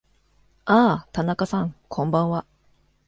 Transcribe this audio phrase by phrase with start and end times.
[0.65, 2.43] ああ、田中さん、こんばんは。